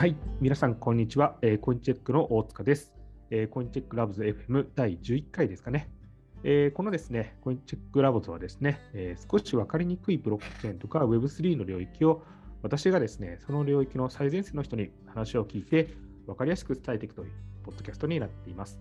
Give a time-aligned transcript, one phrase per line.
[0.00, 1.36] はい、皆さん、こんにちは。
[1.42, 2.94] えーコインチェックの大塚です。
[3.30, 5.90] えーコインチェックラブズ FM 第11回ですかね。
[6.42, 12.22] えーこのですね、コインチェックラブズはですね、え少し分かりにくいブロックチェーンとか Web3 の領域を
[12.62, 15.90] 私がですね、その領域の最前線の人に話を聞いて
[16.26, 18.80] 分かりやすく伝えていくというポッドキャストになっています。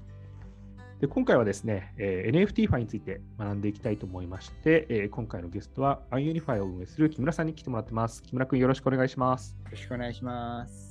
[1.01, 8.23] で今回はですね、え NFT ファイについて学んでいきたいと思いまして、え今回のゲストは iUnify を運営する木村さんに来てもらってます。
[8.23, 9.57] 木村君よろしくお願いします。
[9.65, 10.88] よろしくお願いします。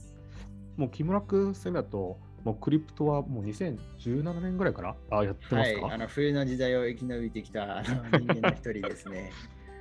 [0.78, 7.82] もう木村君そういう意味だと、もうクリプトはもう2017年ぐらいからあやってまはい、すか、あの冬の時代を生き延びてきた
[8.16, 9.32] 人間の一人ですね。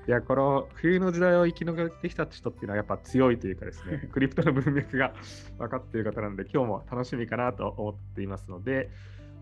[0.08, 5.14] いや、この冬の時代を生き延びてきた人っていうのはやっぱ強いというかですね、 クリプトの文脈が
[5.60, 8.90] 分かっている方なので、今日も楽しみかなと思っていますので、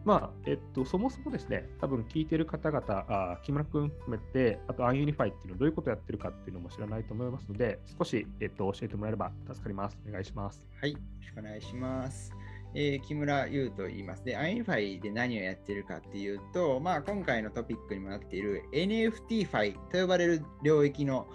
[0.05, 9.97] まあ、えっと、そもそもですね、多分聞いてる方々、あ木村君含めて、あと iUnify っていうのはどういうことをやってるかっていうのも知らないと思いますので、少し、えっと、教えてもらえれば助かります。
[10.07, 10.67] お願いします。
[10.79, 12.31] はい、よろしくお願いします。
[12.75, 14.25] えー木村優と言います。
[14.25, 21.27] で、 UnUniFi で何をやってるかっていうと、まあ、今回のトピックにもなっている NFT ファイと呼ばれる領域の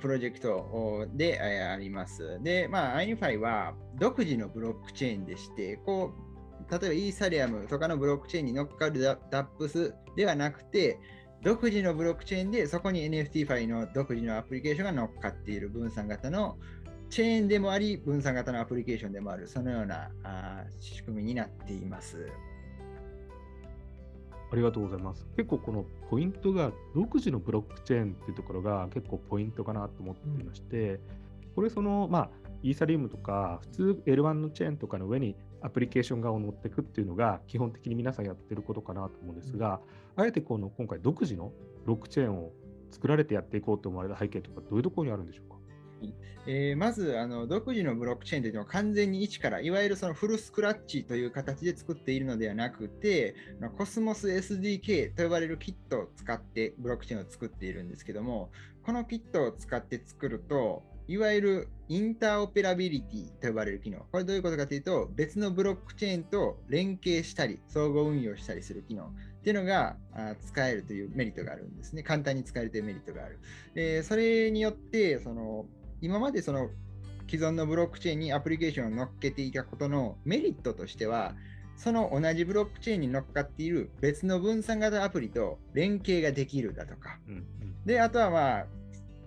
[0.00, 2.40] プロジェクトであります。
[2.42, 6.25] で、まあ、 UnUniFi は独自のブロックチェーンでして、こう、
[6.70, 10.98] 例えばイーサリアムとかのブロックチェーンに乗っかるダ DApps ではなくて、
[11.42, 16.56] 独自のブロックチェーンでそこに NFT ファイの独自のアプリケーションが乗っかっている分散型の
[17.08, 22.26] チェーンでもあり分散型のアプリケーションでもあるそのようなあー仕組みになっています。
[24.50, 25.26] ありがとうございます。
[25.36, 31.00] 結構このポイントが独自のブロックチェーンっていうところが結構ポイントかなと思っていまして、
[31.54, 32.30] これそのまあ
[32.62, 39.80] イーサリウムとか普通 L1 のチェーンとかの上にアプリケーション側を乗っていくっていうのが基本的に皆さんやってることかなと思うんですが、
[40.16, 41.52] あえてこの今回独自の
[41.84, 42.52] ブロックチェーンを
[42.90, 45.55] 作られてやっていこうと思われた背景とかどういうところにあるんでしょうか？
[46.46, 53.34] えーまずあの独自のブロックチェーンというのは完全に一からいわゆるそのフルスクラッチという形で作っているのではなくて
[53.76, 58.50] コスモス SDK と呼ばれるキットを使ってブロックチェーンを作っているんですけども
[58.84, 69.08] このキットを使って作るといわゆるインターオペラビリティと呼ばれる機能これどういうことかというと別のブロックチェーンと連携したり相互運用したりする機能っ
[69.46, 69.96] ていうのが
[70.44, 72.02] 使えるというメリットがあるんですね。
[72.02, 73.38] 簡単に使えるというメリットがある。
[73.74, 75.66] でそれによってその
[76.00, 76.70] 今までその
[77.28, 81.34] 既存のブロックチェーンにアプリケーションを乗っけていたことのメリットとしては、
[81.76, 87.44] その同じブロックチェーンに乗っかっている別の分散型アプリと連携ができるだとか、うんうん。
[87.84, 88.66] で、あとはまあ、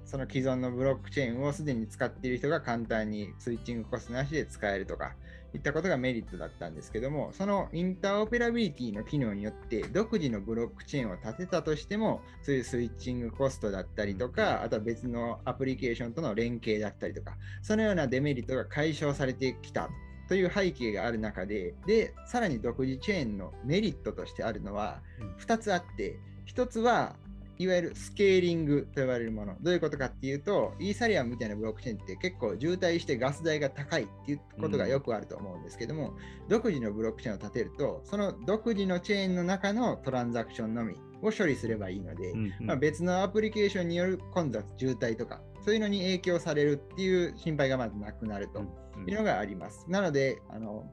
[0.05, 5.13] その既存のブロックチェーンをすでに使っている人が簡単にスイッチングコストなしで使えるとか、
[5.53, 19.89] いったことがメリットだったんですけども、そのインターオペラビリティの機能によって、独自のブロックチェーンを立てたとしても、そういうスイッチングコストだったりとか、あとは別のアプリケーションとの連携だったりとか、そのようなデメリットが解消されてきた
[20.27, 20.35] と。
[20.35, 25.01] いう背景がある中で、で、さらに独自チェーンのメリットとしてあるのは、
[25.39, 27.15] 2つあって、1つは
[27.59, 29.53] いわゆるスケーリングと呼ばれるもの。
[29.59, 36.13] どういうことかっていうと、イーサリアムみたいなブロックチェーンって結構渋滞してガス代が高いっていうことがよくあると思うんですけども、
[36.47, 48.61] 独自のブロックチェーンを立てると、その独自のチェーンの中のトランザクションのみを処理すればいいので、うんうんまあ、別のアプリケーションによる混雑、渋滞とか、そういうのに影響されるっていう心配がまずなくなると
[49.05, 49.85] いうのがあります。
[49.89, 50.85] なので、あの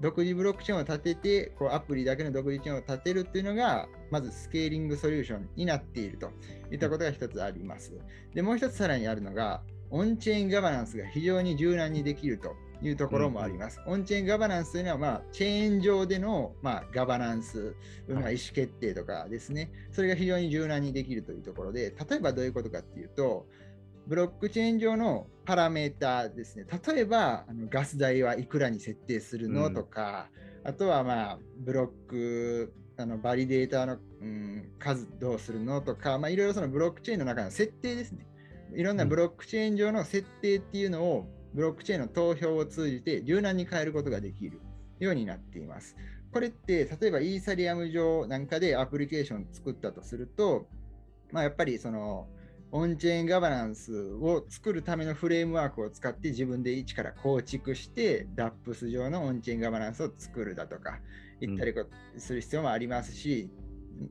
[0.00, 6.30] 独自ブロックチェーンを立てて、こうアプリだけの独自チェーンを立てるっていうのが、まずスケーリングソリューションになっていると。
[6.70, 7.92] いったことが一つあります。
[8.34, 12.54] で、もう一つさらにあるのが、オンチェーンガバナンスが非常に柔軟にできると。
[12.82, 13.78] いうところもあります。
[13.86, 17.74] オンチェーンガバナンスというのは、まあ、チェーン上での、まあ、ガバナンス、
[18.08, 23.46] まあ、はい意思決定とかですね、それが非常に柔軟にできるというところで、例えばどういうことかっていうと、
[24.06, 30.28] ブロックチェーン上のパラメーターですね、例えばあのガス代はいくらに設定するの、うんとか、
[30.64, 38.26] あとは、まあ、ブロック、あのバリデーターの、うん、数どうするのとか、まあ、いろいろそのブロックチェーンの中の設定ですね。
[38.74, 44.60] いろんなブロックチェーン上の設定っていうのを、ブロックチェーンの投票を通じて柔軟に変えることができる
[45.00, 45.96] ようになっています。
[46.32, 50.68] これって、例えばイーサリアム上なんかでアプリケーション作ったとすると、
[51.32, 52.28] まあ、やっぱりその
[52.72, 61.00] オンチェーンガバナンスを作るためのフレームワークを使って自分で一から構築して DAPS 上のオンチェーンガバナンスを作るだとか
[61.40, 61.86] 言ったりこ
[62.16, 63.50] する必要もありますし、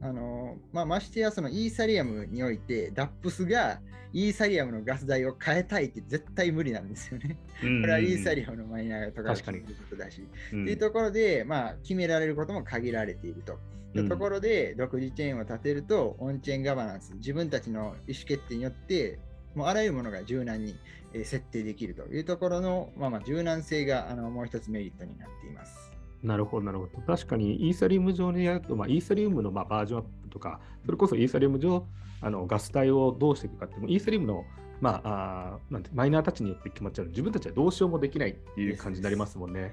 [0.02, 3.80] あのまあ、ましてやそのイーサリアムにおいて DAPS が
[4.12, 7.38] イーサリアムのガス代を変えたいって絶対無理なんですよね。
[7.62, 10.22] これはイーサリアムのマイナーとかが確かに決めることだし。
[10.54, 13.60] うんっていうところで、まあ、決められることも限られていると。
[14.08, 19.20] ところで、独自チェーンを立てると、オンチェーンガバナンス、自分たちの意思決定によって、
[19.56, 20.76] もうあらゆるものが柔軟に
[21.14, 25.92] えー設定できるというところの、まあ、まあ柔軟性があのもう一つメリットになっています。
[26.22, 27.02] なるほど、なるほど。
[27.02, 31.86] 確かにイーサリウム上にやると、まあ、イーサリウムのまあバージョンアップとか、それこそイーサリウム上、
[32.22, 34.46] あのガス代をどうしていくかってイーサリウムの、
[34.82, 39.62] まあ、あーなんてマイナーたちによって決まっちゃう自分たちはどうしようもできないっていう感じになりますもんね。
[39.62, 39.72] はい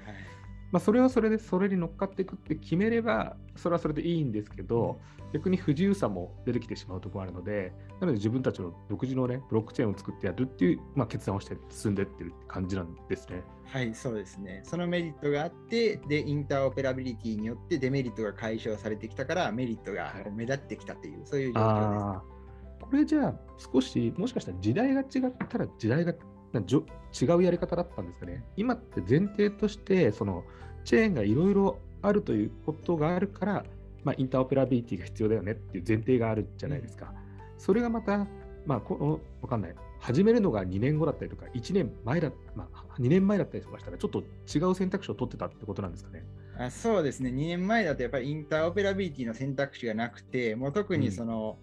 [0.71, 4.99] まあ、それはそれでそれに乗っかっていくって決めればそれはそれでいいんですけど、
[5.33, 13.43] 逆に不自由さも出てきてしまうところがあるのでなので自分たちの独自のねブロックチェーンを作ってやるっていう、まあ、決断をして進んでってるって感じなんですね。
[13.65, 14.61] はい、そうですね。
[14.63, 22.37] そのメリットがあって、で、インターオペラビリティによってデメリットが解消されてきたから、メリットがこう目立ってきたという、そういう状況ああ
[22.79, 23.35] これじゃあ
[23.73, 25.07] 少しもしかしたら時代が違っ
[25.49, 26.13] たら時代が
[26.59, 28.43] 違うやり方だったんですかね。
[28.55, 30.43] 今って前提としてその
[30.83, 33.65] チェーンがいろいろあるということがあるから、
[34.03, 37.13] まあ、インターオペラビリティが必要だよねっていう前提があるじゃないですか。
[37.57, 38.27] それがまた、
[38.65, 39.75] まあ、このわかんない。
[39.99, 46.23] 始めるのが2年後だったりとか、1年前だ、まあ、2年前だったりとかしたら、ちょっと違う選択肢を取ってたってことなんですかね。
[46.59, 47.29] あそうですね。
[47.29, 51.57] 2年前だとやっぱりインターオペラビリティの選択肢がなくて、もう特にその、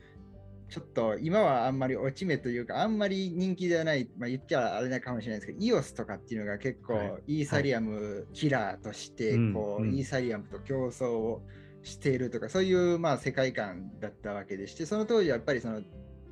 [0.69, 7.40] ちょっと今はあんまり落ち目というか、あんまり人気ではない、まあ、言っちゃあれなかもしれないですけど、EOS とかっていうのが結構、はい。
[7.40, 9.94] イーサリアムキラーとしてうんこう、うん。
[9.94, 11.43] イーサリアムと競争を
[11.82, 15.82] しているとか、そういうまあ世界観だったわけでして、その当時はやっぱりその、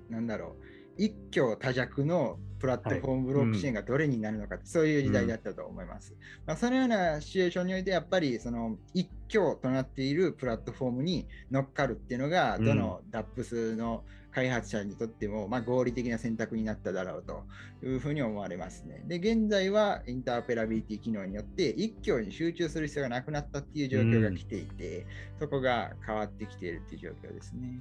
[0.09, 0.65] なんだろう、
[0.97, 6.15] 一挙多弱のプラットフォームブロックチェーンがどれになるのか、そういう時代だったと思います。
[6.47, 17.45] まあ、そのようなシチュエーションにおいて、やっぱりその一挙となっているプラットフォームに乗っかるっていうのが、うんどの DAPS の開発者にとっても、まあ、合理的な選択になっただろうと
[17.85, 19.03] いうふうに思われますね。
[19.09, 25.05] で、現在はインターオペラビリティ機能によって、一挙に集中する必要がなくなったっていう状況が来ていて、
[25.41, 27.81] そこが変わってきているっていう状況ですね。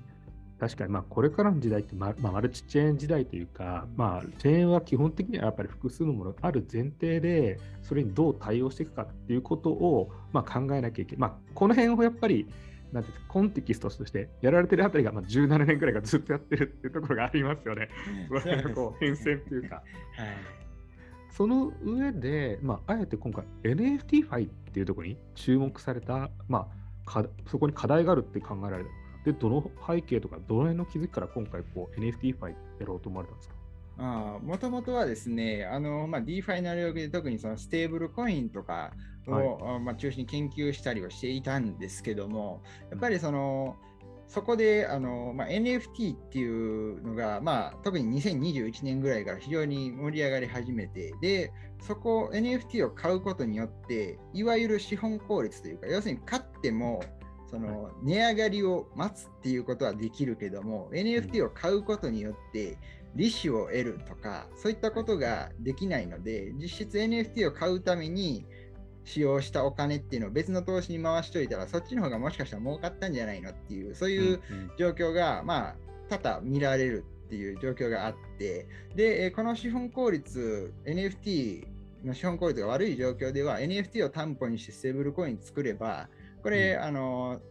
[0.62, 11.19] 確かに、まあ、これからの時代って、ままあ、マルチチェーン時代というか、まあ、チェーンは基本的にはやっぱり複数のものがある前提で、それにどう対応していくかっていうことを、まあ、考えなきゃいけない。
[11.19, 12.48] まあ、この辺をやっぱり、
[12.92, 17.90] なんてコンテキストとしてやられてるあたりが、まあ、17年ぐらいがずっとやってるっていうところがありますよね。
[18.28, 19.75] その辺のこう変遷っていうか。
[19.75, 19.84] はい
[21.31, 26.68] その上で、まあ、あえて今回 NFT ファイっていうところに注目された、ま
[27.06, 28.90] あ、かそこに課題があるって考えられる。
[29.25, 33.56] で、どの背景とか、どの辺の気づきから今回こう NFT ファイやろうと思われたんですか？
[34.44, 38.94] もともとはですね、あのまあ、DeFi の領域で特にそのステーブルコインとか
[39.27, 39.75] を、はい。
[39.75, 43.75] あまあ、中心に研究したりをしていたんですけども、やっぱりその、
[44.27, 51.51] そこであの、まあ、NFT っていうのが、まあ、特に2021年ぐらいから非常に盛り上がり始めて、で、
[51.81, 57.03] そこ NFT を買うことによって、いわゆる資本効率というか、要するに買っても、
[57.51, 62.77] その値上がりを待つっていうことはできるけども、NFT を買うことによって
[63.15, 68.45] 利子を得るとか、そういったことができないので、実質 NFT を買うために
[69.03, 74.39] 使用したお金っていうのを別の投資に回しといたら、そっちの方がもしかしたら儲かったんじゃないのっていう、そういう
[74.77, 75.75] 状況が、まあ、
[76.09, 81.68] 多々見られるっていう状況があって、で、えーこの資本効率、NFT
[82.06, 86.07] の資本効率が悪い状況では、NFT を担保にしてステーブルコイン作れば、
[86.41, 86.83] これ、うん。
[86.83, 87.41] あの、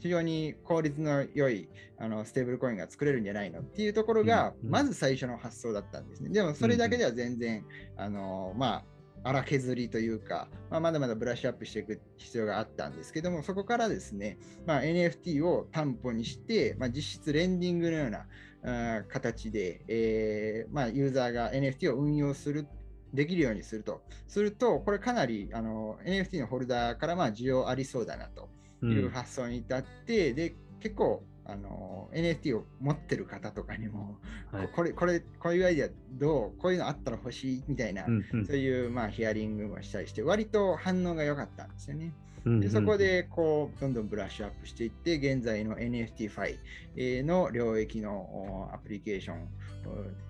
[0.00, 4.66] 非常に効率の良いあのステーブルコインが作れるんじゃないのっていうところが、うん。
[4.66, 4.70] うん。
[4.72, 6.30] まず最初の発想だったんですね。
[6.30, 7.64] でも、それだけでは全然、
[7.96, 8.84] あの、まあ、
[9.24, 18.26] 荒削りというか、まあ、まだまだブラッシュアップしていく必要があったんですけども、そこからですね、まあ、NFT を担保にして、まあ、実質レンディングのような
[18.62, 22.66] あー形で、えーまあ、ユーザーが NFT を運用する、
[23.14, 24.02] できるようにすると。
[24.26, 28.48] すると、これかなりあの NFT のホルダーからまあ需要ありそうだなと
[28.82, 34.18] うんいう発想に至って、で、結構、あの NFT を持ってる方とかにも、
[34.50, 42.12] はいこれ、これ、こういうアイデアどうこういうのあったら欲しいみたいな、うんうんそういう、まあ、ヒアリングもしたりして、割と反応が良かったんですよね。
[42.44, 46.58] うんでそこでこうどんどんブラッシュアップしていって、現在の NFT ファイ
[46.96, 49.48] えーの領域のおアプリケーション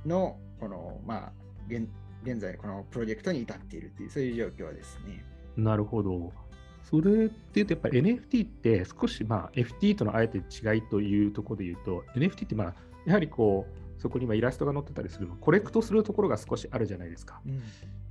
[0.05, 1.33] おのこの、まあ、
[1.69, 1.89] 現
[2.25, 5.25] 現在このプロジェクトに至っているという、そういう状況ですね。
[5.57, 6.33] なるほど。
[6.83, 12.75] それっていうと、やっぱり NFT って少し、まあ、FT とのあえて違いというところで言うと、NFT って、まあ、
[13.07, 17.41] やはりこう、そこに今イラストが載ってたりするの、コレクトするところが少しあるじゃないですか。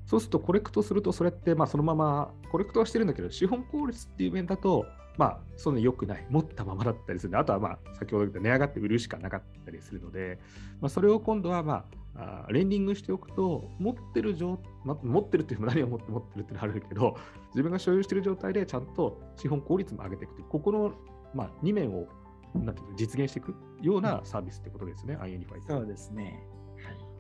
[0.06, 4.86] そうすると、コレクトすると、それって、まあ、そのまま、コレクトはしてるんだけど、資本効率っていう面だと、
[5.18, 10.40] まあ、そんな良くない、持ったままだったりするあとは、まあ、先ほど言った値上がって売るしかなかったりするので、
[10.82, 17.16] まあ、それを今度は、まあ、あーレンディングしておくと、持ってる状、まあ、持ってるっていうのも 何を持って持ってるっていうのはあるけど、
[17.50, 20.94] 自分が所有している状態でちゃんと資本効率も上げていくという、ここの、
[21.34, 22.08] まあ、2面を
[22.54, 25.62] なんていうの実現していくようなサービスってことですね、 UnUniFi って。
[25.68, 26.46] そうですね。
[26.86, 27.14] はい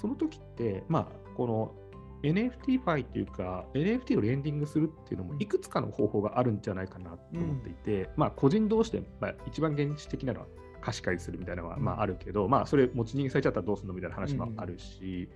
[0.00, 1.74] その時って、まあ、この
[2.22, 10.46] NFT ファイというか、NFT をレンディングするっていうのもいくつかの方法があるんじゃないかなと思っていて、まあ、個人同士で、まあ、一番現実的なのは
[10.80, 15.28] 貸し借りするみたいなのは、まあ、あるけど、まあ、それ持ち逃げされちゃったらどうするのみたいな話もあるし、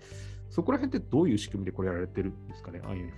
[0.51, 3.15] そこら辺ってどういう仕組みでこれやられてるんですかね、アイエンファイって。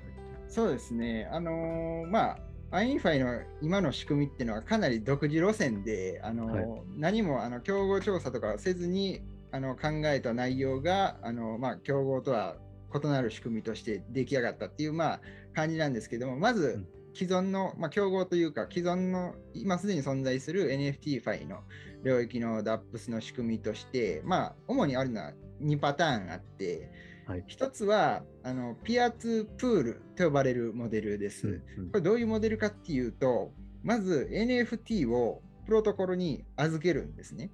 [0.49, 1.29] そうですね。
[1.31, 2.39] あのーまあ、
[2.71, 6.83] UnUniFi の今の仕組みっていうのはかなり独自路線で、あのーはい。
[6.97, 12.57] 何もあの競合調査とかはせずにあの考えた内容があの、まあ、競合とは
[12.95, 15.21] 異なる仕組みとして出来上がったっていう、まあ、
[15.55, 21.63] 感じなんですけども、まずうん既存の、まあ、競合というか、既存の今すでに存在する NFT ファイの
[22.05, 25.33] 領域の DApps の仕組みとして、まあ、主にあるのは
[25.63, 26.91] 2パターンあって、
[27.27, 31.61] はい一つはあのピアツープールと呼ばれるモデルです。
[31.77, 33.51] うんこれどういうモデルかっていうと、
[33.83, 37.51] まず NFT をプロトコルに預けるんですね。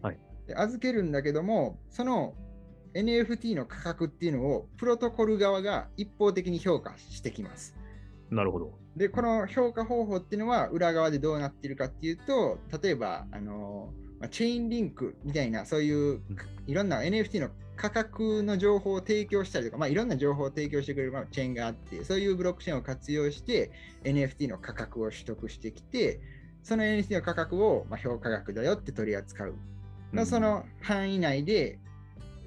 [0.00, 2.34] はいで預けるんだけども、その
[2.94, 7.74] NFT の価格っていうのをプロトコル側が一方的に評価してきます。
[8.30, 8.85] なるほど。
[8.96, 16.22] で、この評価方法っていうのは裏側でどうなっているかっていうと、例えば、あのまあチェーンリンクみたいな、そういう
[16.66, 23.70] いろんな NFT の価格の情報を提供したりとか、まあ、いろんな情報を提供してくれるまあチェーンがあって、そういうブロックチェーンを活用して
[24.04, 26.20] NFT の価格を取得してきて、
[26.62, 29.54] その NFT の価格をまあ評価額だよって取り扱う。
[30.10, 31.78] まあその範囲内で、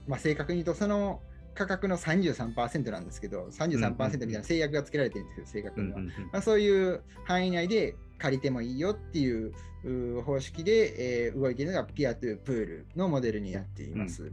[0.07, 1.21] まあ、正確に言うとその
[1.59, 5.99] 価格の33%なんですけど、33%みたいな制約がつけられてるんですけど、正確には。
[5.99, 14.31] まあ、そういう範囲内で借りてもいいよっていうう方式で、えー動いているのがピアトゥープールのモデルになっています。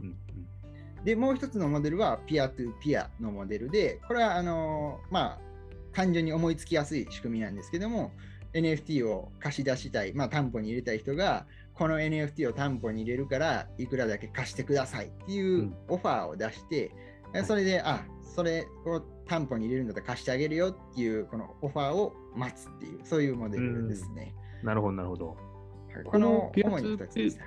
[1.03, 5.39] で、もう一つのモデルはピアトゥーピアのモデルで、これはあのーまあ、
[5.91, 8.13] 単純に思いつきやすい仕組みなんですけども、
[8.53, 16.91] NFT を貸し出したい、まあ、担保に入れたい人が、この NFT を担保に入れるから、いくらだけ貸してくださいっていううんオファーを出して、え
[17.43, 24.33] それで、あそれを担保に入れるんだったら貸してあげるよっていう、このオファーを待つっていう、そういうモデルですね。
[24.63, 25.27] なるほど、なるほど。
[25.29, 25.37] はい
[26.03, 27.39] ここののピアツー主に2つです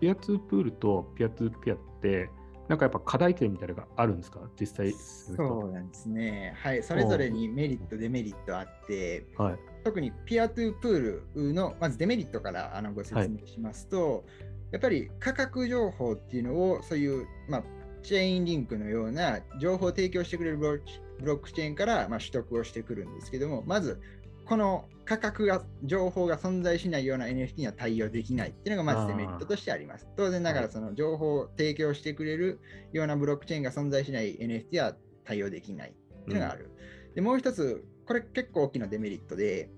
[0.00, 2.30] ピアツープールとピアツーピアって、
[2.68, 4.40] なんかやっぱ課題点みたいなのがあるんですか？
[4.60, 4.92] 実際。
[4.92, 6.54] そうなんですね。
[6.56, 9.58] はい、それぞれにメリット、デメリットあって、はい。
[9.84, 14.24] 特にピアトゥープールのまずデメリットからあのご説明しますと、
[14.70, 17.64] やっぱり価格情報っていうのをそういう、まあ、
[18.06, 20.80] チェーンリンクのような情報を提供してくれるブ
[21.22, 24.00] ロックチェーンから、まあ、取得をしてくるんですけども、まず
[24.46, 30.06] この価格が、情報が存在しないような NFT には対応できないっていうのがまずデメリットとしてあります。
[30.16, 32.60] 当然ながらはいその情報を提供してくれる
[32.92, 36.70] ようなブロックチェーンが存在しない NFT は対応できないっていうのがある。
[37.16, 39.68] で、もう一つ、これ結構大きなデメリットで、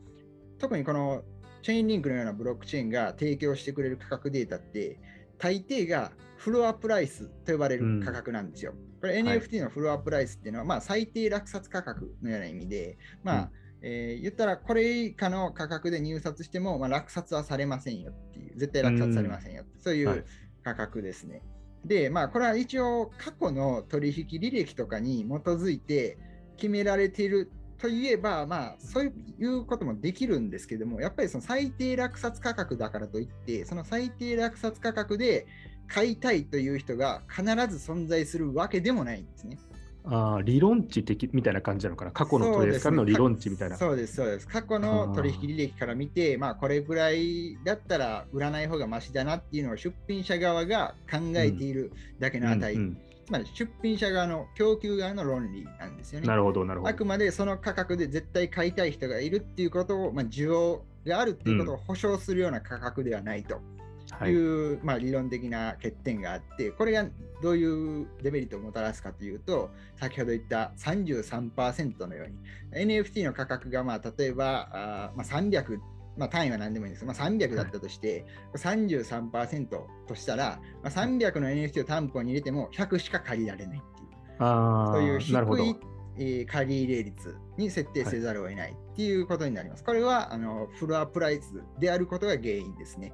[0.59, 1.23] 特にこの
[1.63, 5.01] チェーンリンクのようなブロックチェーンが提供してくれる価格データって、
[5.39, 8.73] 大抵がフロアプライスと呼ばれる価格なんですよ。
[9.01, 9.41] これはい。
[9.41, 13.49] NFT のフロアプライスっていうのは、まあ、最低落札価格のような意味で、まあうん。
[13.83, 20.25] えー言ったらこれ以下の価格で入札しても、まあ、落札はされませんよっていう、絶対落札されませんよって、そういう
[20.65, 21.43] 価格ですね。
[21.85, 26.19] で、まあ、これは一応過去の取引履歴とかに基づいて
[26.57, 35.47] 決められているといえば、まあ、そういうこともできるんですけども、やっぱりその最低落札価格だからといって、その最低落札価格で
[35.89, 39.59] 買いたいという人が必ず存在するわけでもないんですね。
[40.05, 42.13] ああ、理論値的みたいな感じなのかな？
[42.13, 43.77] 過去のトレースからの理論値みたいな。
[43.77, 44.49] そうです、そうです。
[44.49, 56.27] 過去の取引履歴から見て、まあ、これぐらいだったら売らない方がマシだなっていうのを出品者側が考えているだけの値、うんうんつまり出品者側の供給側の論理なんですよね。
[56.27, 56.91] なるほど、なるほど。
[56.91, 63.78] あくまでその価格で絶対買いたい人がいるっていうことを、まあ、需要があるっていうことを保証するような価格ではないとはい
[64.27, 67.07] いう、まあ、理論的な欠点があって、これが
[67.43, 75.79] どういうデメリットをもたらすかというと、先ほど言った33%のように、NFT の価格がまあ例えばあーまあ、300、
[76.17, 78.25] まあ、単位は何でもいいんですが、まあ、300だったとして、
[78.57, 79.69] 33%
[80.07, 84.09] としたら、まあ、300の NFT を担保に入れても100しか借りられないっていう。
[84.41, 85.77] あそういう低い。
[86.21, 89.85] えー借り入れ率に設定せざるを得ないっていうことになります。
[89.85, 93.13] これはあのフロアプライスであることが原因ですね。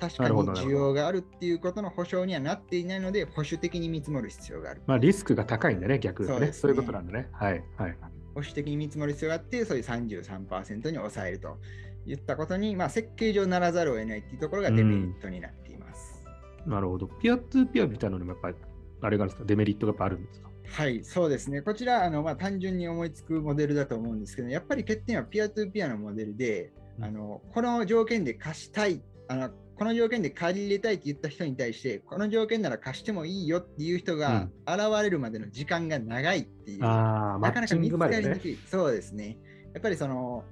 [0.00, 4.82] 確かに需要があるっていうことの保証にはなっていないので、保守的に見積もる必要がある。
[4.86, 6.40] まあ、リスクが高いんだね、逆にね。
[6.40, 7.28] ねそういうことなんだね。
[7.32, 7.64] はい。
[7.76, 7.96] はい。
[8.34, 11.58] 保守的に見積もる必要があって、そういう33%に抑えると
[12.06, 16.24] いったことに、まあ、設計上ならざるを得ないっていうところがデメリットになっています。
[16.66, 17.06] なるほど。
[17.06, 18.56] ピアツーピアみたいなのにもやっぱり、
[19.02, 19.44] あれがあるんですか？
[19.46, 20.50] デメリットがやっぱあるんですか？
[20.66, 21.60] はい、そうですね。
[21.62, 37.98] こちら、あのまあ、単純に思いつくモデルだと思うんですけど、やっぱり欠点はピアトゥーピアのモデルで、うんあのこの条件で貸したいあの、この条件で借り入れたいって言った人に対して、この条件なら貸してもいいよっていう人が現れるまでの時間が長いっていう、ああ、マなかなか見つ。
[37.98, 39.38] かりにくい、そうですね。
[39.72, 40.44] やっぱりその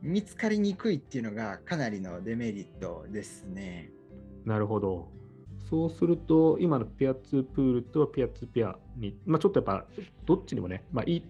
[0.00, 3.90] 見つかりにくいっていうのがかなりのデメリットですね。
[4.44, 5.10] なるほど。
[5.68, 9.86] そうすると、今のペアツープールとペアツーペアに、まあ、ちょっとやっぱ、
[10.24, 11.22] どっちにもね、まあ、いい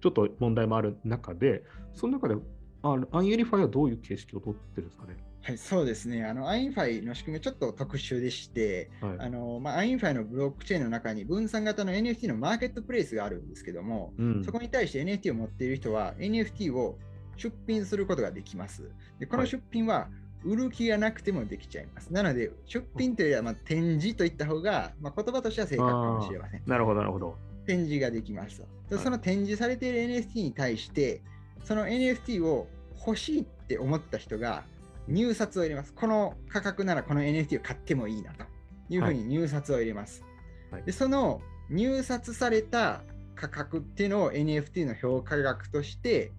[0.00, 2.36] ちょっと問題もある中で、その中で、
[2.82, 5.16] あの UnUniFi はどういう形式を取ってるんですかね？
[5.42, 6.24] はい、そうですね。
[6.24, 16.96] あの、 UnUniFi の仕組みはちょっと特殊でして、はいあのまあ、 UnUniFi のブロックチェーンの中に分散型の NFT のマーケットプレイスがあるんですけども、うんそこに対して NFT を持っている人は NFT を
[17.36, 18.88] 出品することができます。
[19.18, 20.08] でこのはい出品は
[20.44, 22.12] 売る気がなくてもできちゃいます。
[22.12, 26.62] なので、出品というよりはまあ展示といった方が、まあ、言葉としては正確かもしれません。
[26.66, 27.36] なるほど、なるほど。
[27.66, 31.22] 展示ができますはいその展示されている NFT に対して、
[31.64, 32.68] その NFT を
[33.06, 34.64] 欲しいって思った人が
[35.08, 35.92] 入札を入れます。
[35.92, 38.44] この価格ならこの NFT を買ってもいいなと
[38.88, 40.22] いうふうに入札を入れます。
[40.70, 43.02] はいでその入札された
[43.34, 46.32] 価格っていうのを NFT の評価額として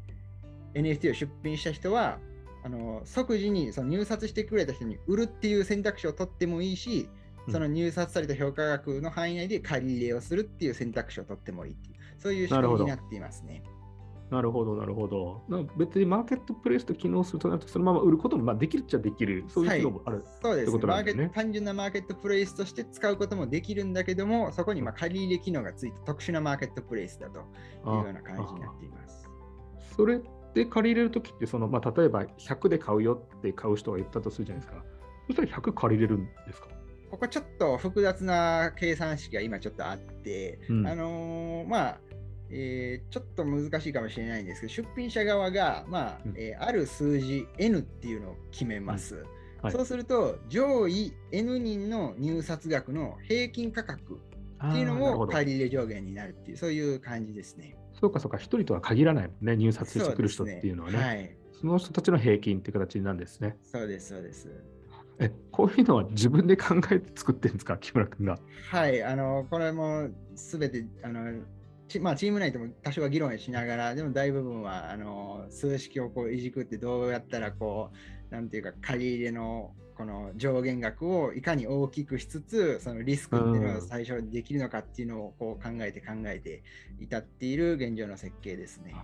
[0.74, 2.20] NFT を出品した人は
[2.63, 13.63] あの即時にその入札してくれた人に売るっていう選択肢を取ってもいいし、うんその入札された評価額の範囲内で借り入れをするっていう選択肢を取ってもいいっていう、そういう仕組みになっていますね。
[14.33, 15.43] なるほど、なるほど。
[15.47, 20.23] な別にマーケットプレイスと機能するとなると、そのまま売ることもまあできるっちゃできる、そういう機能もある。
[20.41, 29.29] そうですねってことマーケなんだよね単純なマーケットプレイスとして使うこともできるんだけども、そこにまあ借り入れ機能がついて特殊なマーケットプレイスだというような感じになっています。
[29.95, 30.19] それ
[30.55, 34.83] で借り入れるときってその、まあ、例えば100で買うよって買う人が言ったとするじゃないですか。
[35.27, 36.67] そしたら100借りれるんですか？
[37.09, 41.99] ここちょっと複雑な計算式が今ちょっとあって、うんあのーまあ、
[42.53, 49.15] えーちょっと難しいかもしれないんですけど、出品者側が、まあうんえーある数字 N っていうのを決めます。
[49.15, 49.25] はい
[49.72, 57.77] そうすると、上位 N 人の入札額の平均価格っていうのも借り入れ上限になるっていう、そういう感じですね。
[57.98, 60.98] そうかそうか、一人とは限らないもんね、入札してくる人っていうのはね。
[60.98, 61.37] そはい。
[61.63, 63.55] の人たちの平均っていう形なんですね。
[63.63, 64.50] そうです、そうです。
[65.20, 68.39] え、こういうのは自分で考えて作ってるんですか、木村君が？
[68.70, 71.44] はい、あのこれもすべてあのチ,、
[72.01, 77.91] まあ、チーム内でも多少は議論しながら、でも大部分はあの数式をこういじくって、どうやったらこ
[78.31, 86.63] う、なんていうか、借り入れのこの上限額をいかに大きくしつつ、そのリスクっていうのを最初にできるのかっていうのをこう考えて考えて
[87.00, 88.96] 至っている現状の設計ですね。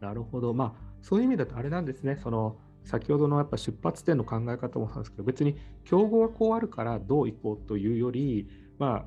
[0.00, 0.54] なるほど。
[0.54, 2.18] まあ、そういう意味だとあれなんですね。
[2.22, 9.06] その先ほどのやっぱ出発点の考え方もそうですけど、別に競合がこうあるからどういこうというより、ま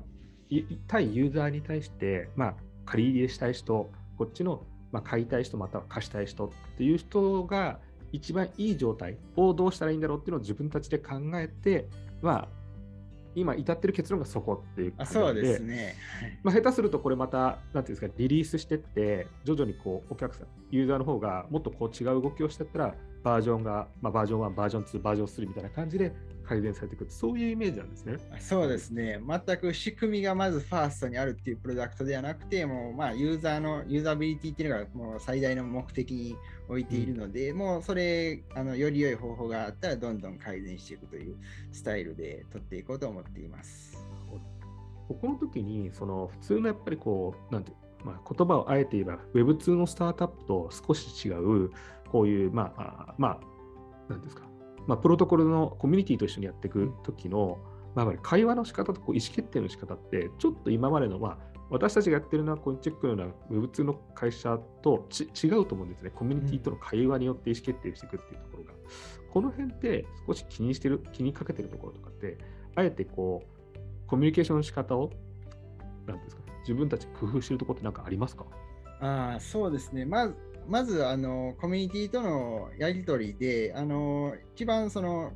[0.88, 2.54] 対ユーザーに対して、まあ、
[2.86, 7.78] 借り入れしたい人、こっちの、まあ、買いたい人、または貸したい人っていう人が
[8.12, 11.88] 一番いい状態をどうしたらいいんだろうっていうのを自分たちで考えて、
[12.22, 12.48] まあ、
[13.34, 15.94] 今至ってる結論がそこっていうあそうですね。
[16.20, 26.12] はいまあ、下手するとこれまた、なんていうんですか、リリースしてって、徐々にこうお客さん、ユーザーの方がもっとこう違う動きをしてったら、バージョンが、まあ、バージョン1、バージョン2、バージョン3みたいな感じで
[26.44, 28.16] 改善されていく、そういうイメージなんですね。
[28.40, 36.36] そうですね、全く仕組みがまずファーストにあるっていうプロダクトではなくて、もうまあユーザーのユーザビリティっていうのがもう最大の目的に
[36.68, 41.36] 置いているので、もうそれあの、より良い方法があったらどんどん改善していくという
[41.72, 43.96] スタイルで取っていこうと思っています。
[45.08, 47.72] ここの時に、その普通のやっぱりこう、なんて
[48.04, 51.70] まあ、言葉をあえて言えば、Web2 のスタートアップと少し違う、
[52.10, 53.40] こういう、まあ、まあ、
[54.08, 54.42] なんですか、
[54.86, 57.58] まあ、プロトコルのコミュニティと一緒にやっていく時の、
[57.94, 61.38] まあ、会話の仕方とこう意思決定の仕方って、ちょっと今までの、まあ、
[61.70, 66.10] 私たちがやってるのはコインチェックのような Web2 の会社とち違うと思うんですね。
[66.10, 68.72] コミュニティとの会話によって意思決定していくっていうところが。
[69.30, 72.38] この辺って少し気にしてる、気にかけてるところとかって、
[72.74, 75.10] あえてこう、コミュニケーションの仕方を、
[76.06, 78.44] なんですか、自分たち工夫してるところって何かありますか？
[79.00, 80.34] ああそうですね、まず、
[80.68, 85.32] まずあのコミュニティとのやり取りで、あの一番その、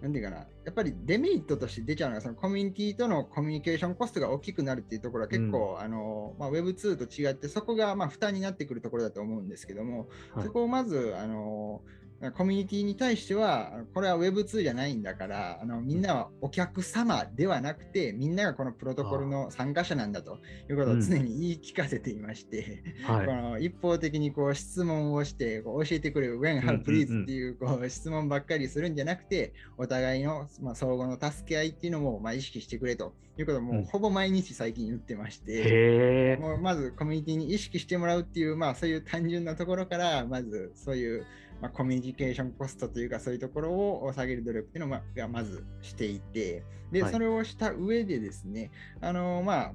[0.00, 10.44] なんていうかな、やっぱりデメリットとして出ちゃうのは、そのコミュニティとのコミュニケーションコストが大きくなるっていうところは結構、あのまあ、Web2 と違って、そこがまあ負担になってくるところだと思うんですけども、はい。
[10.44, 11.82] そこをまずあの
[12.34, 35.52] コミュニティに対しては、これは Web2 じゃないんだから、あのみんなはお客様ではなくて、みんながこのプロトコルの参加者なんだということを常に言い聞かせていまして、はいこの一方的にこう質問をしてこう教えてくれる When, うん how, うんうん please っていうこう質問ばっかりするんじゃなくて、お互いのまあ相互の助け合いっていうのもまあ意識してくれということをもうんうほぼ毎日最近言ってまして。
[35.52, 36.36] へえ。
[36.40, 41.26] もうまずコミュニティに意識してもらうっていう、まあ、そういう単純なところから、まずそういう
[41.60, 49.72] まあ、コミュニケーションコストというかそういうところを下げる努力っていうのをままずしていてで、はい、それをした上でですねあのまあ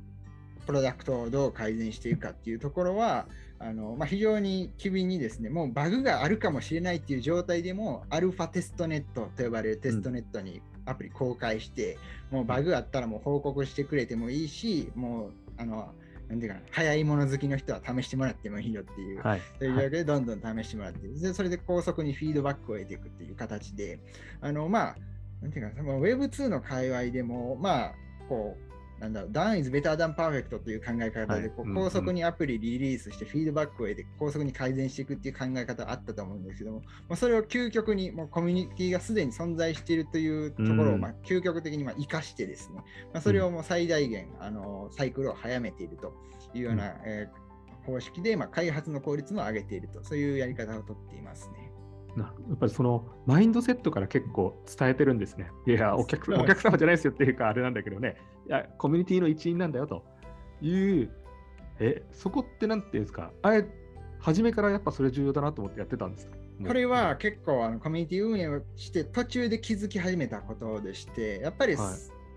[0.66, 3.28] プロダクトをどう改善していくかっていうところは
[3.60, 11.98] あの、まあ、非常に機敏にですねもうバグがあるかもしれないっていう状態でもアルファテストネットと呼ばれるテストネットにアプリ公開して、
[12.32, 15.92] うん、もうバグあったらもう報告してくれてもいいしもうあの
[16.30, 24.00] なんていうかな、早いもの好きの人は試してもらってもいいよっていう、はい、そういうわけでどんどん試してもらって、でそれで高速にフィードバックを得ていくっていう形で、
[24.42, 24.96] あのまあ、
[25.42, 27.94] なんていうかな、Web2 の界隈でも、まあ、
[28.30, 30.14] こう、なんだろう、Done is better than
[30.70, 42.78] いう考え方で、高速にアプリリリースしてフィードバックを得て高速に改善していくっていう考え方あったと思うんですけども、まあ、それを究極にもうコミュニティがすでに存在しているというところを、まあ、究極的にまあ生かしてですね、
[43.14, 46.14] まあ、それをもう最大限、あのサイクルを早めていると
[46.54, 51.63] いうような、えー、方式で、まあ、開発の効率も上げていると、そういうやり方をとっていますね。
[52.16, 55.50] なやっぱりそのマインドセットから結構伝えてるんですね。
[55.66, 60.04] いや、お客お客様じゃないですよっていうか、あれなんだけどね、いや、コミュニティの一員なんだよと
[60.62, 61.12] いう、
[61.80, 63.66] え、そこってなんていうんですか、あれ、
[64.20, 66.38] 初めからやっぱそれ重要だなと思ってやってたんですか？
[66.68, 71.94] これは結構あのコミュニティ運営をして途中で気づき始めたことでして、やっぱり、はい、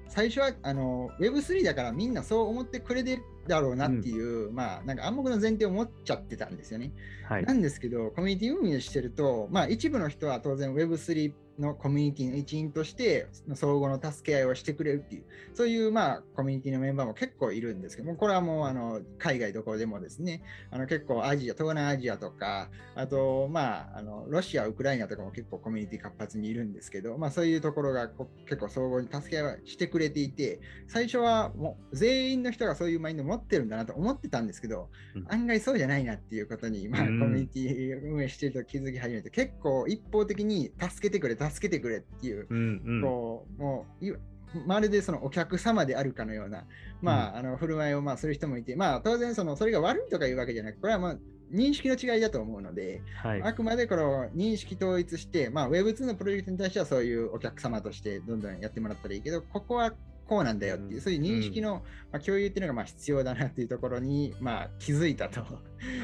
[0.09, 6.93] 最初はあの Web3 だからみんなそう思ってくれてだろうなっていう、うん、まあなんか暗黙の前提を持っちゃってたんですよね。
[7.29, 28.09] はい、なんですけどコミュニティ運営してるとまあ一部の人は当然 Web3 のコミュニティの一員として相互の助け合いをしてくれるっていうそういうまあコミュニティのメンバーも結構いるんですけどもこれはもうあの海外どころでもですねあの結構アジア東南アジアとかあとまああのロシアウクライナとかも結構コミュニティ活発にいるんですけどまあそういうところが
[28.47, 44.19] 結構相互に助け合いをしてくれていて最初はもう全員の人がそういうマインドを持ってるんだなと思ってたんですけど、うん、案外そうじゃないなっていうことに、まあ、コミュニティ運営してると気づき始めて結構一方的に助けてくれ助けてくれっていう、うんうん、こうもう
[44.67, 46.65] まるでそのお客様であるかのような、
[47.03, 51.17] まあ、あの振る舞いをまあする人もいて、まあ、当然そのそれが悪いとかいうわけじゃなくこれはまあ
[51.53, 59.93] 認識の違いだと思うので、はい、あくまでこの認識統一して、まあ、Web2 のプロジェクトに対してはそういうお客様としてどんどんやってもらったらいいけど、ここは
[60.27, 65.41] こうなんだよっていう、そういう認識の、まあ、共有っていうのがまあ必要だなっていうところに、 まあ、気づいたと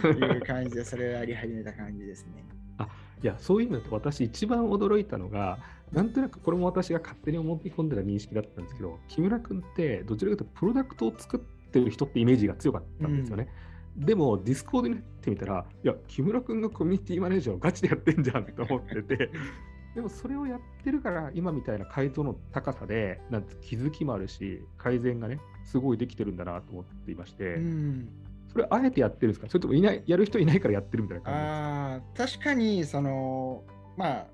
[0.07, 2.45] いう感じで、それをやり始めた感じですね。
[2.79, 2.89] あ
[3.23, 5.59] いやそういうのと私一番驚いたのが
[5.93, 13.49] なんとなくこれも私が勝手に思い込んでた認識だったんですけど木村君ってどちらかというとプロダクトを作ってる人ってイメージが強かったんですよね。
[13.97, 19.31] うん、でも Discord になってみたらいや木村君がコミュニティマネージャーをガチでやってんじゃんと思ってて
[19.95, 28.09] でもそれをやってるから今みたいな解像の高さでなん気づきもあるし改善がねすごいできてるんだなと思っていまして、うん、
[28.51, 29.49] それあえてやってるんですか？
[29.49, 32.41] それともいないやる人いないからやってるみたいな感じですか？
[32.41, 33.63] 確かにその
[33.97, 34.27] まあ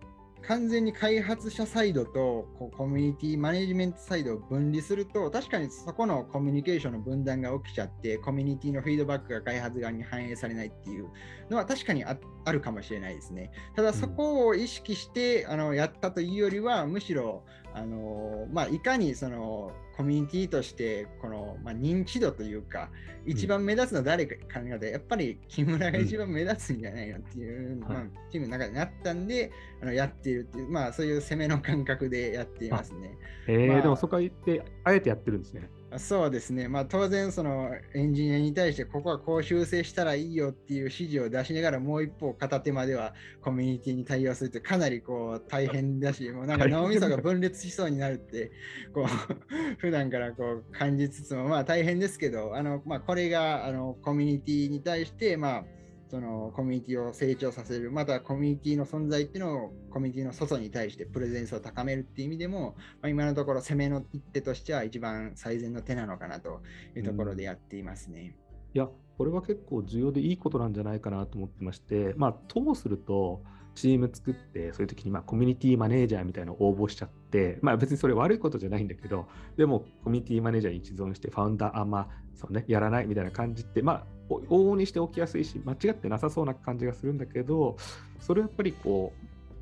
[0.46, 11.08] 完全に開発者サイドとこうコミュニティマネジメントサイドを分離すると確かにそこのコミュニケーションの分断が起きちゃってコミュニティのフィードバックが開発側に反映されないっていう
[11.50, 12.16] のは確かにあ
[12.50, 13.50] るかもしれないですね。
[13.76, 22.88] ただそこを意識して、あのやったというよりはむしろあの、まあ、いかにそのコミュニティとしてこの、まあ、認知度というか
[23.26, 29.50] 一番目立つのは誰か考えてやっぱり木村が一番目立つんじゃないのっていう、うん、まあ、チームの中になったんで
[29.82, 33.18] あのやっているっていうまあそういう攻めの感覚でやっていますね。
[33.48, 35.68] えー、まあ、でもそこは言ってあえてやってるんですね。
[35.96, 48.50] そうですね、まあ、当然、そのエンジニアに対してここはこう修正したらいいよっていう指示を出しながら、もう一方、片手間ではコミュニティに対応するってかなりこう大変だし、 もうなんか脳みそが分裂しそうになるって、
[48.92, 49.06] こう
[49.80, 55.64] 普段からこう感じつつも、まあ大変ですけど、あのまあ、これがあのコミュニティに対して、まあ、
[56.08, 66.62] そのコミュニティを成長させる、またコミュニティの存在っていうのをコミュニティの外に対してプレゼンスを高めるっていう意味でも、まあ、今のところ攻めの一手としては一番最善の手なのかなと
[66.96, 68.36] いうところでやっていますね。
[68.74, 73.42] うん、いや、これは結構重要でいいことなんじゃないかなと思ってまして、まあ、ともすると、
[73.74, 87.76] チーム作って、そういう時にまあコミュニティマネージャーみたいなのを応募しちゃって、まあ別にそれ悪いことじゃないんだけど、でもコミュニティマネージャーに一存して、ファウンダーあんまそう、ね、やらないみたいな感じって、まあ往々にして起きやすいし、間違ってなさそうな感じがするんだけど、
[88.20, 89.12] それやっぱりこ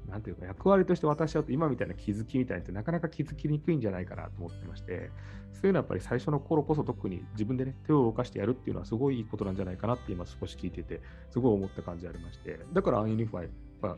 [0.08, 5.10] う、なんていうか、役割として渡しちゃうと、今みたいな気づきみたいなってなかなか気づきにくいんじゃないかなと思ってまして、
[5.52, 11.00] そういうのはやっぱり最初の頃こそ特に自分でね、手を動かしてやるっていうのはすごいいいことなんじゃないかなって今少し聞いてて、
[11.30, 13.48] すごい思った感じありまして、だから UnUniFi、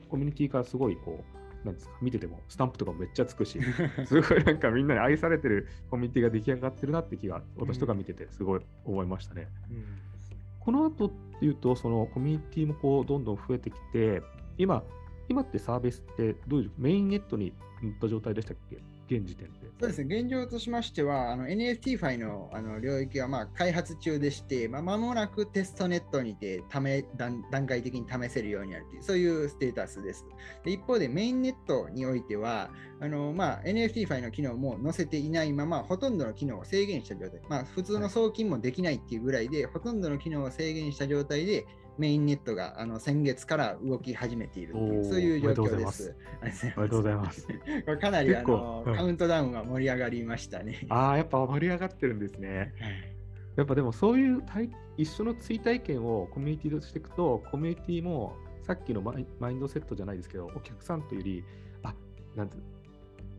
[0.08, 3.58] コミュニティからすごいこう、なんですか見ててもスタンプとかめっちゃつくし、
[4.06, 9.48] すごいなんかみんなに愛されてるコミュニティが出来上がってるなって気が、私とか見ててすごい思いましたね。
[9.70, 10.07] うん
[10.68, 14.20] この後っていうと、そのコミュニティもこうどんどん増えてきて、
[14.58, 14.84] 今、
[15.26, 18.76] 今ってサービスってどういうメインネットに乗った状態でしたっけ？
[19.10, 19.68] 現時点で。
[19.80, 30.26] そうですね、現状としましては、あの NFT ファイのあの領域はまあ開発中でして、まあ、間もなくテストネットにてため段段階的に試せるようになるという、そういうステータスです。
[30.64, 41.66] で一方で、メインネットにおいては、あのまあ、NFT ファイの機能も載せていないまま、ほとんどの機能を制限した状態、まあ、普通の送金もできないっていうぐらいで、ほとんどの機能を制限した状態で、
[41.98, 46.14] メインネットがあの先月から動き始めているそういう状況です。
[46.40, 47.46] ありがとうございます。
[47.46, 47.52] こ
[47.90, 50.86] れ かなりあ結構うんのカウントダウンは盛り上がりましたね。
[50.88, 52.72] ああ、やっぱ盛り上がってるんですね。
[53.56, 61.44] やっぱでもそういう体一緒の追体験をコミュニティとしていくと、コミュニティもさっきのマイマインドセットじゃないですけど、お客さんというより、
[61.82, 61.94] あ
[62.36, 62.68] なんていうの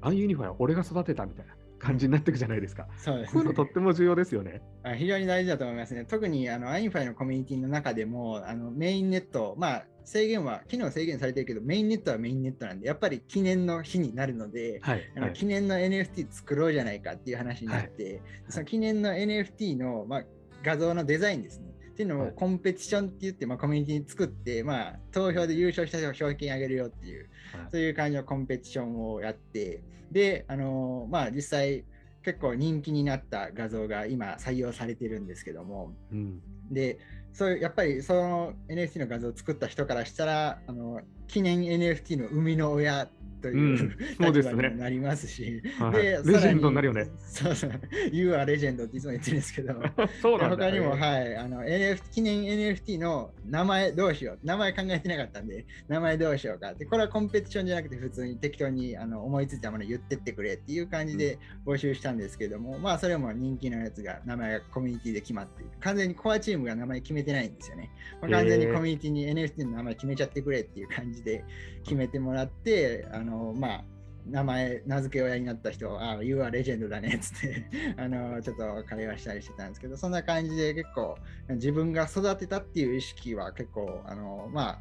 [0.02, 2.88] UnUniFi は俺が育てたみたいな感じになっていくじゃないですか。
[2.98, 4.62] そうですこういうのとっても重要ですよね。
[4.84, 6.06] あ非常に大事だと思いますね。
[6.06, 15.04] 特にあの UnUniFi のコミュニティの中でもあのメインネット、まあ、制限は、機能制限されてるけど、メインネットはメインネットなんで、やっぱり記念の日になるので、はい。
[15.16, 20.24] あのはい記念の NFT 作ろうじゃないかっていう話になって、その記念の NFT の、まあ、
[20.64, 21.68] 画像のデザインですね。
[22.00, 22.30] っていうのはい。
[22.30, 27.68] をコンペティションって言って、まあ、コミュニティに作って、まあ、投票で優勝した人を賞金あげるよっていう、はい。
[27.72, 31.84] そういう感じのコンペティションをやって、で、あのまあ、実際、
[32.24, 36.42] 結構人気になった画像が今採用されてるんですけども、うん。
[36.72, 37.00] で、
[37.34, 43.10] そういうやっぱりその NFT の画像を作った人からしたら、あの記念 NFT の生みの親
[43.42, 47.08] という、うん そうですね立場にもなりますし、はいでレジェンドになるよね。
[47.20, 47.72] そうそう、
[48.12, 49.74] You are legend っていつも言ってるんですけど、
[50.22, 50.58] そうなんだ。
[50.58, 51.00] 他にも、い。
[51.00, 65.72] はい、あの NFT 記念 NFT の名前どうしよう、名前考えてなかったんで、名前どうしようかって、これはコンペティションじゃなくて、普通に適当にあの思いついたものを言ってってくれっていう感じで募集したんですけども、まあ、それも人気のやつが、名前がコミュニティで決まっている。
[65.80, 67.92] 完全にコアチームが名前決めてないんですよね。
[68.22, 71.44] まあ、完全にコミュニティに NFT の名前決めちゃってくれっていう感じで
[71.84, 73.84] 決めてもらって、あの、のまあ、
[74.26, 77.66] 名前、名付け親になった人は、あ、You are legend だねっつって、
[77.98, 81.18] あの、ちょっと会話したりしてたんですけど、そんな感じで結構、
[81.50, 84.80] 自分が育てたっていう意識は結構、あの、まあ、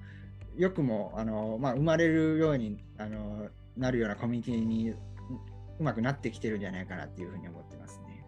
[0.56, 4.96] よくも、あの、まあ、生まれるように、あの、なるようなコミュニティにう
[5.80, 8.24] まくなってきてるんじゃないかなっていうふうに思ってますね。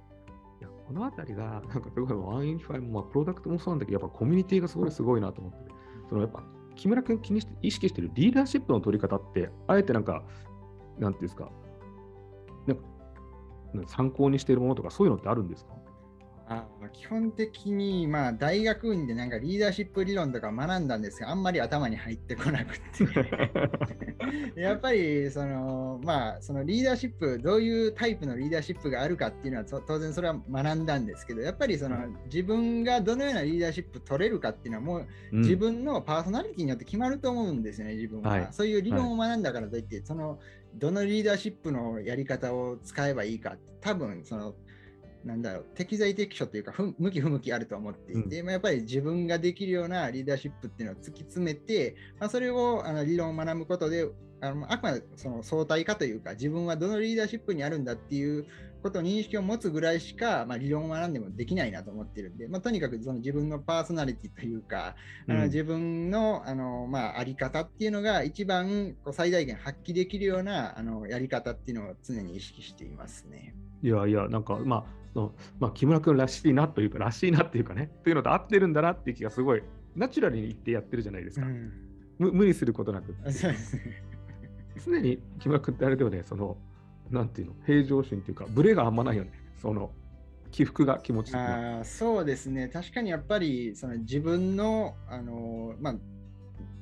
[0.60, 5.70] いやこのあたりが、なんかすごい、 UnUniFi も、まあ、プロダクトもそうなんだけど、やっぱコミュニティがすごいすごいなと思って、
[6.08, 6.44] そのやっぱ、
[6.80, 10.22] 木村君気にして、意識してるリーダーシップの取り方って、あえてなんか、
[10.98, 11.50] なんていうんですか、
[12.66, 12.76] なん
[13.84, 15.74] か、参考にしているものとか、そういうのってあるんですか？
[16.52, 22.84] あ基本的に、まあ、大学院でなんかリーダーシップ理論とか学んだんですが、あんまり頭に入ってこなくて。
[24.60, 38.30] やっぱりその、まあ、そのリーダーシップ、どういうタイプのリーダーシップがあるかっていうのは、そ当然それは学んだんですけど、やっぱりその、うん自分がどのようなリーダーシップ取れるかっていうのは、もううん自分のパーソナリティによって決まると思うんですよね、自分は。
[38.30, 40.40] はいそういう理論を学んだからといって、その
[40.74, 44.54] どのリーダーシップのやり方を使えばいいか多分その、
[45.24, 54.08] なんだろう、適材適所というか、ふ向き不向きあると思っていて、まあ、やっぱり自分ができるようなリーダーシップっていうのを突き詰めて、まあ、それをあの理論を学ぶことで、
[54.42, 58.46] あのあくまでその相対化というか、自分はどのリーダーシップにあるんだっていう
[58.82, 64.94] ことを認識を持つぐらいしか、まあ、理論を学んでもできないなと思ってるんで、まあ、とにかくその自分のパーソナリティというか、あ
[65.28, 73.54] うんの自分のあの、まあ、あり方っていうのが一番こう最大限発揮できるようなあのやり方っていうのを常に意識していますね。
[73.82, 79.62] いやいや、なんか、まあ、そのまあ、木村君らしいなというか、らしいなっていうかね、というのと合ってるんだなっていう気がすごい、
[79.96, 81.46] ナチュラルに言ってやってるじゃないですか。
[81.46, 81.72] うん
[82.20, 83.16] む無理することなく。
[83.32, 84.02] そうですね。
[84.84, 86.58] 常に木村君ってあれだよね、その、
[87.10, 89.32] なんていうの、平常心というか、ブレがあんまないよね。
[89.56, 89.90] その、
[90.50, 91.34] 起伏が気持ち。
[91.34, 95.96] あーそうですね、確かにやっぱりその自分の、あのまあ、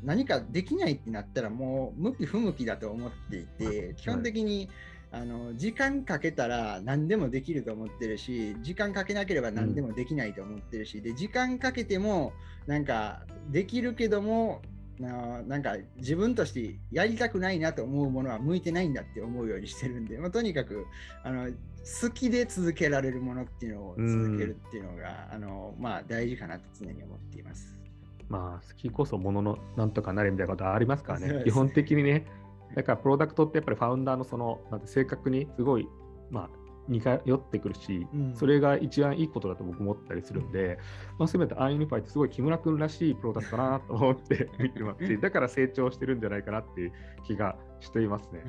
[0.03, 4.69] 何かできないってなったら、もう向き不向きだと思っていて、基本的に、
[5.11, 12.33] あの時間かけたら何でもできると思ってるし、時間かけなければ何でもできないと思ってるし、で時間かけても、
[12.67, 14.61] なんかできるけども、
[14.99, 20.87] ななんか自分としてやりたくないなと思うものは向いてないんだって思うようにしてるんで、まあ、とにかく
[21.23, 21.49] あの
[22.03, 27.79] 好きで続けられるものっていうのを続けるっていうのが、あのまあ、大事かなと常に思っています。
[28.29, 31.33] まあ、好きこそもののなんとかなれみたいなことはありますからね。
[31.33, 32.27] ね基本的にね。
[32.75, 35.89] だから、プロダクトってやっぱりファウンダーのその、なんて性格にすごい、
[36.31, 36.51] まあ、
[36.89, 40.79] 似通ってくるし、うんそれが一番いいことだと僕思ったりするんで、
[41.19, 46.93] まあ、そういう意味で UnUniFi ってすごい木村君らしいプロダクトだなと思って見てますし、 だから成長してるんじゃないかなっていう
[47.25, 48.43] 気がしていますね。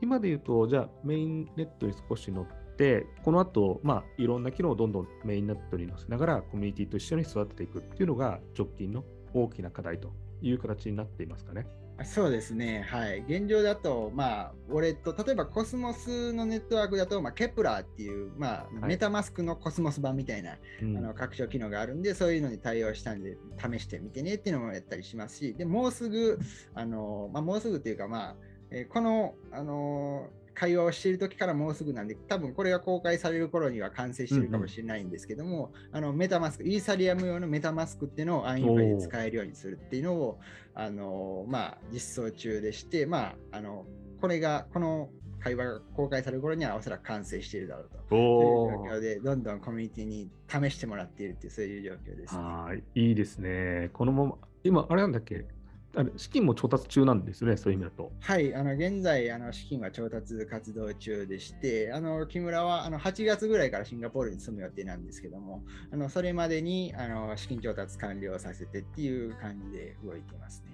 [0.00, 11.66] 今で言うと、じゃあメインネットに少し乗って、この後、まあいろんな機能をどんどんメインネットに載せながらコミュニティと一緒に育てていくっていうのが直近の大きな課題という形になっていますかね。
[12.02, 13.20] そうですね、はい。
[13.20, 26.40] 現状だと、まあ、ウォレット、例えばコスモスのネットワークだと、まあ、 Keplr っていう、まあ、 MetaMask のコスモス版みたいな、あの拡張機能があるんで、そういうのに対応したんで、試してみてねっていうのもやったりしますし、でもうすぐ、
[26.74, 28.36] あのまあ、もうすぐというか、まあ、
[28.72, 40.40] えー、この、あのー会話をしている時からもうすぐなんで、多分これが公開される頃には完成してるかもしれないんですけども、うんうん、あのメタマスク、イーサリアム用のメタマスクっていうのをアンインファで使えるようにするっていうのを、
[40.74, 43.84] あのまあ、実装中でして、まあ、あの
[44.20, 48.14] これが、この会話が公開される頃にはおそらく完成しているだろうと。
[48.14, 53.90] いう状況で、どんどんコミュニティに試してもらっているっていう、そういう状況です、ね、あいいですね。
[53.92, 55.44] このまま、今、あれなんだっけ？
[55.96, 58.12] あ資金も調達中なんですね、そういう意味だと。
[58.20, 70.70] はい、あの現在あの、資金は調達活動中でして、あの木村はあの8月ぐらいからシンガポールに住む予定なんですけども、あのそれまでにあの資金調達完了させてっていう感じで動いてますね。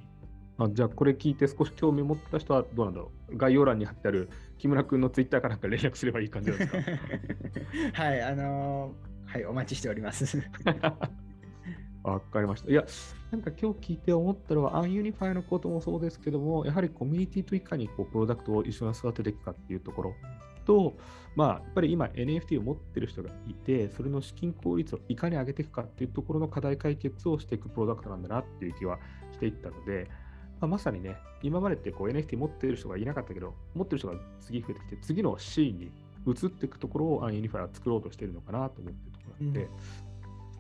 [0.58, 4.28] あじゃあ、これ聞いて少し興味を持った人はどうなんだろう概要欄に貼ってある
[4.58, 6.78] 木村君のツイッターかなんか連絡すればいい感じですか？
[7.94, 10.38] はい、あのー、はい、お待ちしております。
[12.02, 12.70] わかりました。
[12.70, 12.84] いや、
[13.30, 20.14] なんか今日聞いて思ったのは、 UnUniFi のこともそうですけども、やはりコミュニティといかにこうプロダクトを一緒に育てていくかっていうところ
[20.64, 20.96] と、
[21.36, 28.98] まあ、やっぱり今 NFT を持ってる人がいて、それの資金効率をいかに上げていくかっていうところの課題解決をしていくプロダクトなんだなっていう気は
[29.32, 30.08] していったので、
[30.60, 35.90] まあ、まさにね、今までってこう NFT 持ってる人がいなかったけど、持ってる人が次増えてきて、次の C に
[36.26, 39.66] 移っていくところを UnUniFi は作ろうとしてるのかなと思ってるところなので、う
[40.06, 40.09] ん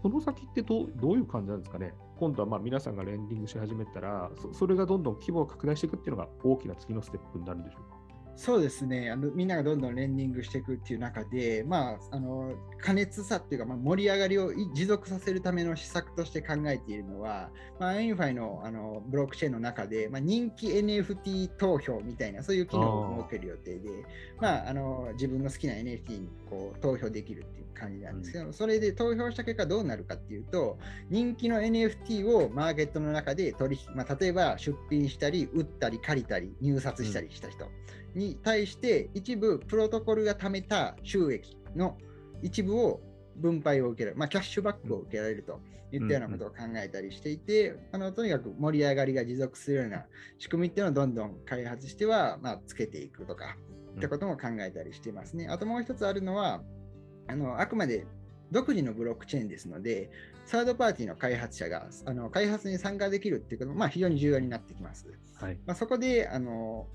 [0.02, 1.94] その先ってどういう感じなんですかね？
[2.18, 7.89] 今度はまあ皆さんがレンディングし始めたらそ、それがどんどん規模を拡大していくっていうのが大きな次のステップになるんでしょう
[8.40, 9.10] そうですね。
[9.10, 23.90] あのみんながどんどんレンディングしていくっていう中で、まあ、あの過熱さっていうか、まあ、盛り上がりを持続させるための施策として考えているのは、まあ、 UnUniFi のあのブロックチェーンの中で、まあ、人気 NFT 投票みたいなそういう機能を設ける予定で
[24.40, 30.78] まあ、あの自分の好きな NFT にこう投票できるっていう感じなんですけど、うん、それで投票した結果どうなるかっていうと
[31.10, 37.79] 人気の NFT をマーケットの中で取引、まあ、例えば出品したり売ったり借りたり入札したりした人、うん
[38.14, 41.96] に対して一部プロトコルが貯めた収益の
[42.42, 43.00] 一部を
[43.36, 45.60] 分配を受ける、まあ、キャッシュバックを受けられると
[45.92, 50.04] いったようなことを考えたりしていて、あのとにかく盛り上がりが持続するような
[50.38, 53.56] 仕組みっていうのをどんどん開発しては、まあ、つけていくとか、
[53.96, 55.48] いったことも考えたりしていますね。
[55.48, 56.62] あともう一つあるのは、
[57.26, 58.06] あのあくまで
[58.50, 60.10] 独自のブロックチェーンですので、
[60.46, 65.06] サードパーティーの開発者があの開発に参加できるっていうことも、まあ、非常に重要になってきます。
[65.36, 66.86] はいまあ、そこであの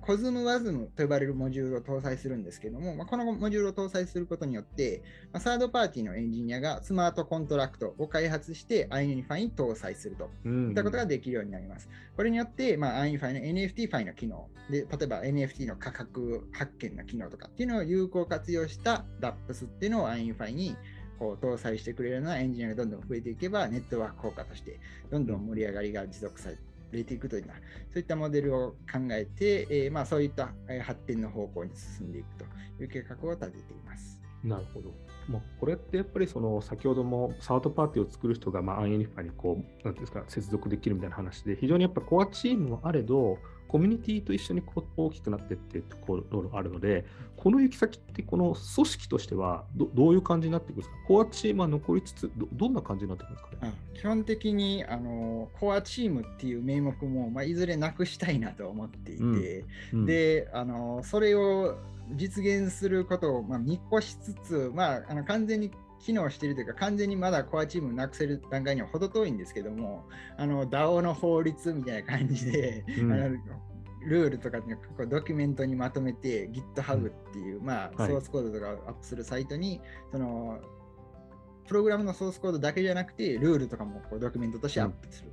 [0.00, 11.88] コズムワズムと呼ばれるモジュールを搭載するんですけども、まあ、このモジュールを搭載することによって、まあ、サードパーティーのエンジニアがスマートコントラクトを開発して iUnify に搭載するといったことができるようになります。
[12.16, 20.76] これによって、まあ、iUnify の NFT ファイの機能で、例えば NFT の価格発見の機能とかっていうのを有効活用した DAPS っていうのを iUnify に
[21.18, 27.60] こう搭載してくれるようなエンジニアがどんどん増えていけば、ネットワーク効果としてどんどん盛り上がりが持続されてレーティングというような、そ
[27.96, 32.44] ういったモデルを考えて、えー、まあ、そういった発展の方向に進んでいくと
[32.82, 34.20] いう計画を立てています。
[34.44, 34.92] なるほど。
[35.28, 43.38] まあ、これってやっぱりその先ほどもサードパーティーを作る人がまあアンユニファにこうなんですか接続できるみたいな話で非常にやっぱコアチームもあれど
[43.74, 47.04] コミュニティと一緒にこう大きくなっていってところがあるので、
[47.36, 50.94] この行き先ってこの組織としてはどどういう感じになっていくんですか？
[51.08, 53.66] コアチームは残りつつど、どんな感じになっていくんですか？
[53.66, 59.64] ね、基本的にあのコアチームっていう名目も、まあ、いずれなくしたいなと思っていて、うん。
[59.94, 61.76] うん、であのそれを
[62.12, 65.72] 実現することを、まあ、見越しつつ、まあ、あの完全に
[66.04, 70.04] 機能しているというか、完全にまだコアチームをなくせる段階には程遠いんですけども、
[70.36, 73.30] あの DAO の法律みたいな感じで、うん、あの
[74.06, 74.66] ルールとかこ
[74.98, 79.80] うドキュメントにまとめて GitHub っていう、うん、まあ、ソースコードとかをアップするサイトに、
[80.12, 80.58] その
[81.66, 85.32] プログラムのソースコードだけじゃなくて、ルールとかもこうドキュメントとしてアップする。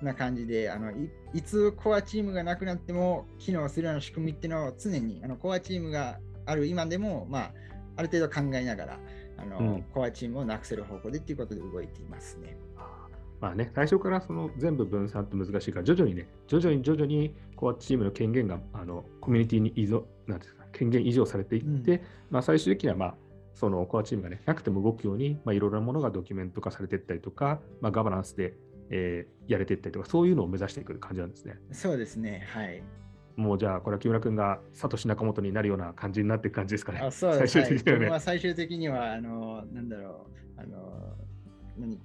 [0.00, 7.52] うん、な感じであのい、いつコアチームがなくなっても機能するような仕組みっていうのを常にあのコアチームがある今でも、まあ、
[7.96, 8.98] ある程度考えながら、
[9.36, 12.56] あの、うん、コアチームをなくせる方向でっていうことで動いていますね。
[13.40, 23.14] まあね、最初からその全部分散って難しいから、徐々にね、徐々に徐々にコアチームの権限があのコミュニティに依存、なんですか、権限移譲されていって、うん、まあ、最終的には、まあ、
[23.54, 28.54] そのコアチームがね、なくても動くように、まあ、いろいろなものがドキュメント化されていったりとか、まあ、ガバナンスで、
[28.90, 31.58] えー、やれていったりとか、そういうのを目指していく感じなんですね。
[31.72, 32.82] そうですね、はい。
[33.36, 37.00] もうじゃあ、これは木村君がサトシ仲本になるような感じになっていく感じですかね。
[37.00, 40.26] あそうです最終的には、ね、はい、最終的には、あの、なんだろ
[40.56, 41.16] う、あの、
[41.78, 41.96] 何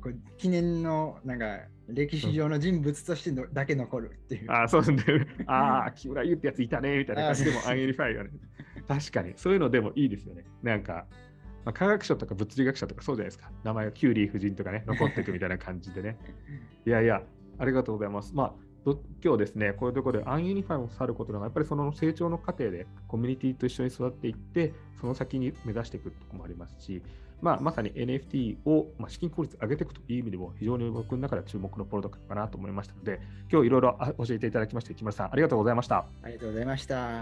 [0.00, 1.58] こう記念のなんか
[1.88, 4.50] 歴史上の人物としてのだけ残るっていう。
[4.50, 5.26] ああ、そうですね。
[5.46, 8.30] ああ、木村優ってやついたね、みたいな感じでも UnUniFi がね。
[8.86, 10.44] 確かに、そういうのでもいいですよね。
[10.62, 11.06] なんか、
[11.64, 13.50] まあ、科学者とか物理学者とかそうじゃないですか。
[13.64, 16.16] 名前がキュリー夫人とかね、残っていくみたいな感じでね。
[16.86, 17.22] いやいや、
[17.58, 18.34] ありがとうございます。
[18.34, 18.67] まあ、ど
[19.22, 27.02] 今日ですね、こういうところで UnUniFi もさることが、やっぱりその成長の過程でコミュニティと一緒に育っていって、その先に目指していくところもありますし、
[27.40, 33.20] まあ、まさに NFT を、まあ、資金効率上げていくという意味でも非常に僕の中では注目のプロダクトかなと思いましたので、
[33.50, 36.06] 今日いろいろ教えていただきまして、木村さん、ありがとうございました。
[36.22, 37.20] ありがとうございました。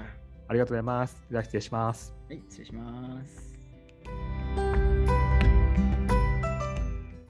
[0.49, 1.23] ありがとうございます。
[1.31, 2.15] では失礼します。
[2.29, 3.57] はい、失礼します。